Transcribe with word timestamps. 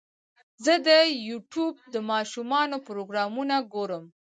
زه 0.63 0.73
د 0.87 0.89
یوټیوب 1.29 1.75
د 1.93 1.95
ماشومانو 2.11 2.75
پروګرامونه 2.87 3.55
ګورم. 3.73 4.03